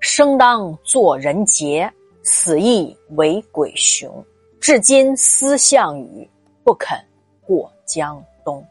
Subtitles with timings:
[0.00, 4.10] 生当作人杰，死亦为鬼雄。
[4.58, 6.28] 至今思项羽，
[6.64, 6.98] 不肯
[7.42, 8.66] 过江东。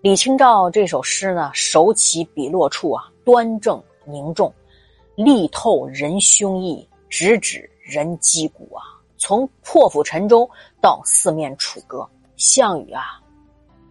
[0.00, 4.52] 李清照这首诗呢，手起笔落处啊，端正凝重，
[5.16, 8.84] 力透人胸臆，直指人肌骨啊。
[9.18, 10.48] 从破釜沉舟
[10.80, 13.20] 到四面楚歌，项羽啊，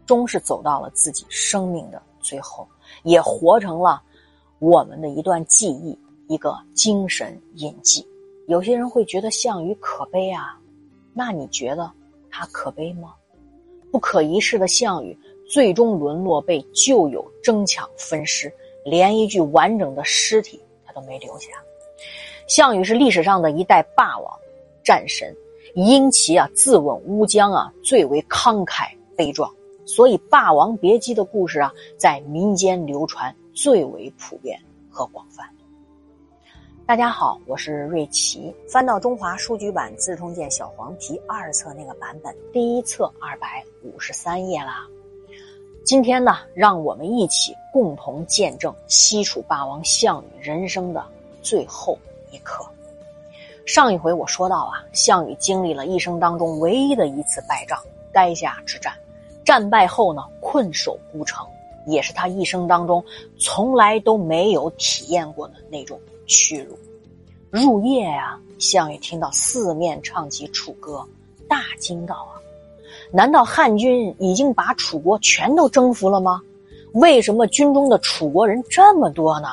[0.06, 2.66] 终是走到了自己生命的最后，
[3.04, 4.02] 也活成了
[4.60, 5.98] 我们的一段记忆，
[6.30, 8.08] 一个精神印记。
[8.46, 10.58] 有些人会觉得项羽可悲啊。
[11.12, 11.92] 那你觉得
[12.30, 13.16] 他可悲吗？
[13.92, 15.18] 不可一世的项羽，
[15.50, 18.54] 最终沦落被旧友争抢分尸，
[18.86, 21.50] 连一具完整的尸体他都没留下。
[22.48, 24.32] 项羽是历史上的一代霸王、
[24.84, 25.36] 战神，
[25.74, 29.52] 因其啊自刎乌江啊最为慷慨悲壮，
[29.84, 35.44] 所以《霸王别姬》的故事啊在民间流传最为普遍和广泛。
[36.90, 38.52] 大家好，我是瑞奇。
[38.68, 44.88] 翻到中华书局版《资治通鉴》小黄皮二册那个版本，第一册二百五十三页啦。
[45.86, 51.06] 今天呢，让我们一起共同见证西楚霸王项羽人生的
[51.44, 51.96] 最后
[52.32, 52.66] 一刻。
[53.68, 57.80] 上一回我说到啊，项羽经历了一生当中唯一的一次败仗——
[58.12, 58.92] 垓下之战。
[59.46, 61.46] 战败后呢，困守孤城，
[61.86, 63.06] 也是他一生当中
[63.38, 66.00] 从来都没有体验过的那种。
[66.30, 66.78] 屈辱，
[67.50, 68.40] 入夜呀！
[68.60, 71.04] 项羽听到四面唱起楚歌，
[71.48, 72.38] 大惊道：“啊，
[73.12, 76.40] 难道汉军已经把楚国全都征服了吗？
[76.94, 79.48] 为什么军中的楚国人这么多呢？”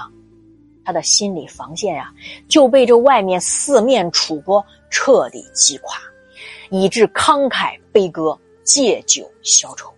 [0.85, 2.13] 他的心理防线呀，
[2.47, 5.99] 就被这外面四面楚歌彻底击垮，
[6.69, 9.91] 以致慷慨悲歌，借酒消愁。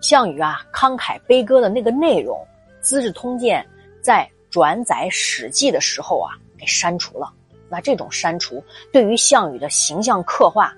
[0.00, 2.36] 项羽啊，慷慨悲歌的那个内容，
[2.80, 3.64] 《资治通鉴》
[4.04, 4.28] 在。
[4.50, 7.32] 转载《史记》的时候啊，给删除了。
[7.68, 8.62] 那这种删除
[8.92, 10.74] 对于项羽的形象刻画，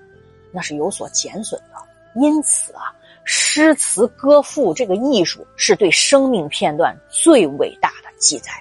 [0.51, 2.21] 那是有所减损的。
[2.21, 8.51] 因此啊，诗词歌赋这个艺术是对生命片段最伟大的记载。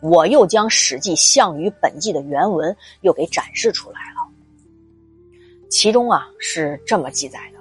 [0.00, 4.26] 我又将《史记·项羽本纪》的原文又给展示出来了。
[5.68, 7.58] 其中啊是这么记载的：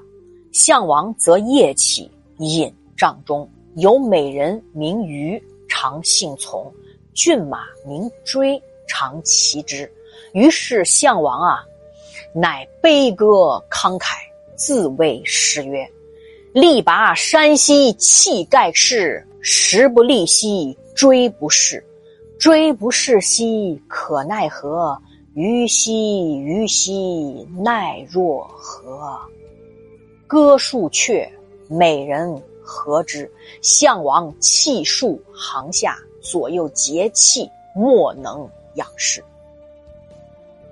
[0.53, 6.73] 项王则夜起饮帐中，有美人名虞，常幸从。
[7.13, 9.91] 骏马名追，常骑之。
[10.33, 11.65] 于是项王啊，
[12.33, 14.15] 乃悲歌慷慨，
[14.55, 15.85] 自谓诗曰
[16.53, 21.83] ：“力拔山兮气盖世，时不利兮骓不逝。
[22.39, 24.97] 骓不逝兮可奈何？
[25.33, 29.19] 虞兮虞兮奈若何？”
[30.27, 31.27] 歌数阙，
[31.67, 33.29] 美人和之。
[33.61, 35.97] 项王气数行下。
[36.21, 39.23] 左右节气，莫能仰视。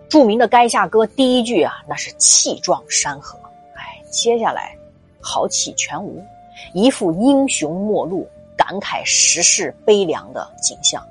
[0.08, 3.38] 著名的《垓下歌》第一句啊，那是气壮山河。
[3.76, 4.76] 哎，接下来
[5.20, 6.24] 豪气全无，
[6.74, 8.28] 一副英雄末路、
[8.58, 11.04] 感慨时事悲凉的景象。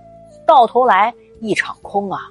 [0.47, 2.23] 到头来一场空啊！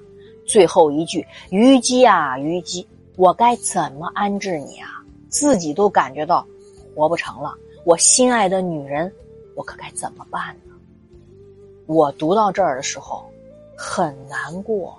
[0.47, 4.89] 最后一句：“虞姬啊，虞姬，我该怎么安置你啊？”
[5.29, 6.45] 自己都感觉到
[6.95, 7.53] 活不成了。
[7.83, 9.13] 我心爱的女人，
[9.55, 10.66] 我可该怎么办呢？
[11.87, 13.25] 我读到这儿的时候，
[13.75, 14.95] 很难过。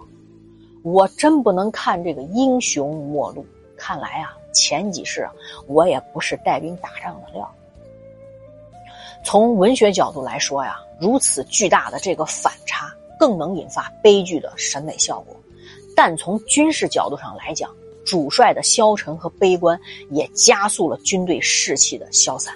[0.82, 3.44] 我真不能看这个英雄末路。
[3.76, 5.28] 看来啊，前几世
[5.66, 7.48] 我也不是带兵打仗的料。
[9.22, 15.36] 从文学角度来说呀，如此巨大的这个反差，更能引发悲剧的审美效果。
[15.94, 17.70] 但从军事角度上来讲，
[18.06, 19.78] 主帅的消沉和悲观，
[20.10, 22.54] 也加速了军队士气的消散。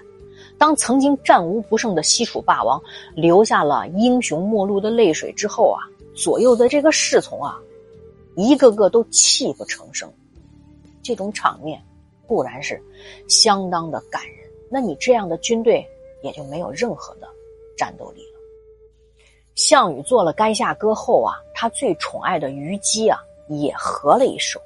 [0.62, 2.80] 当曾经战无不胜的西楚霸王
[3.16, 5.82] 流下了英雄末路的泪水之后啊，
[6.14, 7.58] 左右的这个侍从啊，
[8.36, 10.08] 一个个都泣不成声。
[11.02, 11.82] 这种场面
[12.28, 12.80] 固然是
[13.26, 15.84] 相当的感人，那你这样的军队
[16.22, 17.26] 也就没有任何的
[17.76, 18.38] 战斗力了。
[19.56, 24.60] 项羽做了垓下歌后啊，他最宠爱的虞姬啊，也合了一首：“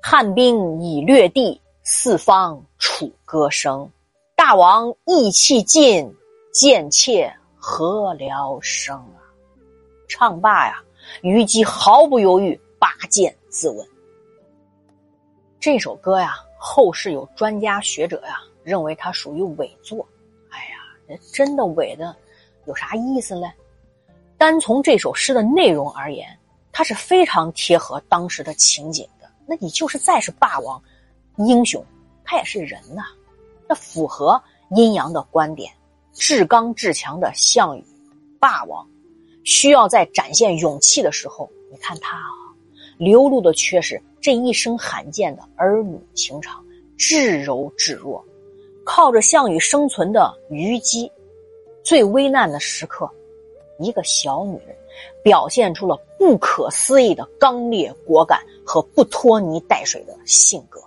[0.00, 3.90] 汉兵已略地，四方楚歌声。”
[4.48, 6.14] 大王意气尽，
[6.52, 9.18] 贱妾何聊生啊！
[10.06, 10.80] 唱罢呀，
[11.20, 13.84] 虞姬毫不犹豫，拔剑自刎。
[15.58, 20.06] 这首歌呀，后世有专家学者呀，认为它属于伪作。
[20.50, 22.14] 哎呀，真的伪的，
[22.66, 23.52] 有啥意思嘞？
[24.38, 26.24] 单从这首诗的内容而言，
[26.70, 29.28] 它是非常贴合当时的情景的。
[29.44, 30.80] 那你就是再是霸王、
[31.38, 31.84] 英雄，
[32.22, 33.06] 他也是人呐。
[33.68, 34.40] 那符合
[34.70, 35.72] 阴阳的观点，
[36.12, 37.84] 至刚至强的项羽，
[38.38, 38.86] 霸王，
[39.44, 42.54] 需要在展现勇气的时候，你看他啊，
[42.98, 46.64] 流露的却是这一生罕见的儿女情长，
[46.96, 48.24] 至柔至弱。
[48.84, 51.10] 靠着项羽生存的虞姬，
[51.82, 53.10] 最危难的时刻，
[53.80, 54.76] 一个小女人
[55.24, 60.80] 表现出了不可思议的刚烈果敢和不拖泥带水的性格。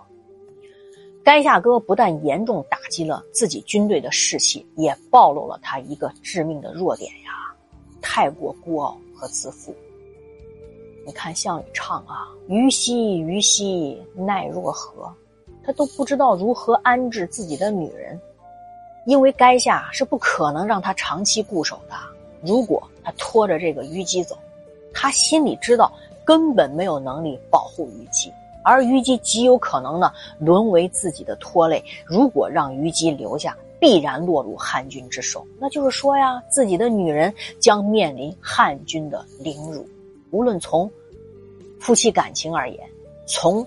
[1.22, 7.54] 垓下哥不但严重打击了自己军队的士气，也暴露了他一个致命的弱点呀，
[8.00, 9.74] 太过孤傲和自负。
[11.06, 15.12] 你看项羽唱啊，“虞兮虞兮，奈若何”，
[15.62, 18.18] 他都不知道如何安置自己的女人，
[19.06, 21.94] 因为垓下是不可能让他长期固守的。
[22.42, 24.36] 如果他拖着这个虞姬走，
[24.92, 25.92] 他心里知道
[26.24, 28.32] 根本没有能力保护虞姬。
[28.64, 31.82] 而虞姬极有可能呢沦为自己的拖累。
[32.06, 35.46] 如果让虞姬留下，必然落入汉军之手。
[35.58, 39.88] 那就是说呀，自己的女人将面临汉军的凌辱。
[40.30, 40.90] 无论从
[41.78, 42.78] 夫妻感情而言，
[43.26, 43.66] 从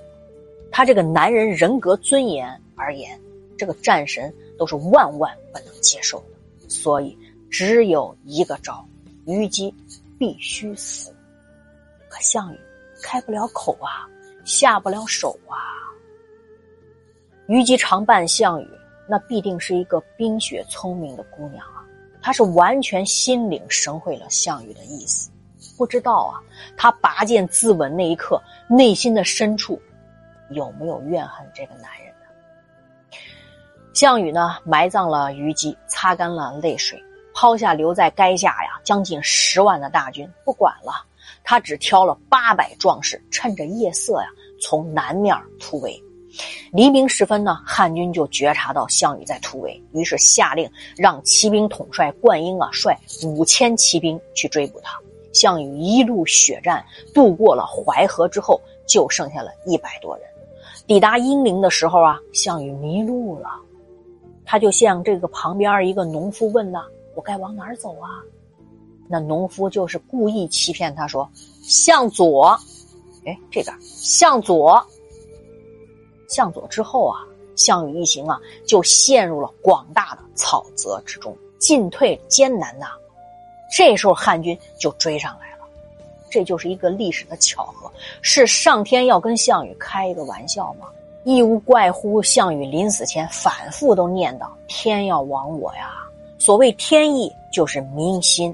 [0.71, 3.19] 他这个男人人格尊严而言，
[3.57, 6.69] 这个战神都是万万不能接受的。
[6.69, 7.17] 所以
[7.49, 8.85] 只有一个招：
[9.25, 9.73] 虞姬
[10.19, 11.11] 必须死。
[12.07, 12.59] 可项羽
[13.01, 14.07] 开不了口啊。
[14.43, 15.55] 下不了手啊！
[17.47, 18.67] 虞姬常伴项羽，
[19.07, 21.83] 那必定是一个冰雪聪明的姑娘啊！
[22.21, 25.29] 她是完全心领神会了项羽的意思。
[25.77, 26.39] 不知道啊，
[26.77, 29.81] 她拔剑自刎那一刻，内心的深处
[30.49, 33.17] 有没有怨恨这个男人呢？
[33.93, 37.01] 项羽呢，埋葬了虞姬，擦干了泪水，
[37.33, 41.05] 抛下留在垓下呀将近十万的大军，不管了。
[41.43, 44.27] 他只挑了八百壮士，趁着夜色呀，
[44.61, 46.01] 从南面突围。
[46.71, 54.99] 黎明时分呢，汉军就觉察到项羽在突围，于是下令让骑兵统帅灌婴啊，率五千骑兵去追捕他。
[55.31, 56.83] 项羽一路血战，
[57.13, 60.25] 渡过了淮河之后，就剩下了一百多人。
[60.85, 63.49] 抵达阴陵的时候啊，项羽迷路了，
[64.43, 66.83] 他就向这个旁边一个农夫问呐
[67.15, 68.21] ：“我该往哪儿走啊？”
[69.07, 71.29] 那农夫就是故意欺骗他说
[71.63, 72.59] ：“向左。”
[73.25, 74.85] 哎，这边向左，
[76.27, 77.19] 向左之后啊，
[77.55, 82.87] 项羽一行啊就陷入了广大的草泽之中，进退艰难呐。
[83.73, 85.65] 这时候汉军就追上来了，
[86.29, 87.89] 这就是一个历史的巧合，
[88.21, 90.87] 是上天要跟项羽开一个玩笑吗？
[91.23, 95.93] 亦无怪乎项羽临死前反复都念叨：“天要亡我呀！”
[96.37, 98.53] 所谓天意，就是民心。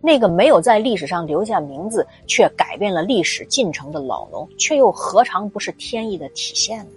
[0.00, 6.92] 那个没有在历史上留下名字，却改变了历史进程的老农，却又何尝不是天意的体现呢？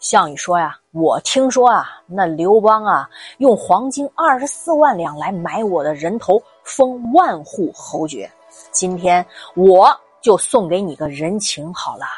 [0.00, 8.28] 项羽说呀：“我听说啊，那刘邦啊，用黄金二十四万两来买我的人头，封万户侯爵。
[8.72, 9.24] 今天
[9.54, 9.88] 我
[10.20, 12.08] 就送给你个人情好啦。”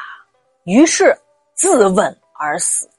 [0.65, 1.15] 于是
[1.53, 2.89] 自刎而死。